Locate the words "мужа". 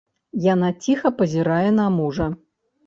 2.01-2.27